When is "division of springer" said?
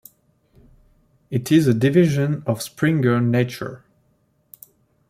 1.75-3.19